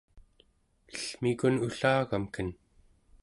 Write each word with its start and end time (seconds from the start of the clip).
ellmikun 0.93 1.61
ullagamken 1.65 2.49